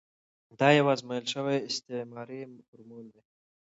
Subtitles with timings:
[0.59, 3.21] دا یو ازمویل شوی استعماري فورمول دی.